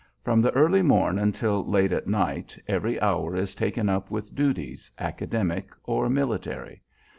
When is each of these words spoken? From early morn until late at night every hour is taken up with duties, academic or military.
From 0.23 0.43
early 0.47 0.81
morn 0.81 1.19
until 1.19 1.63
late 1.63 1.91
at 1.93 2.07
night 2.07 2.57
every 2.67 2.99
hour 2.99 3.35
is 3.35 3.53
taken 3.53 3.87
up 3.87 4.09
with 4.09 4.33
duties, 4.33 4.89
academic 4.97 5.67
or 5.83 6.09
military. 6.09 6.81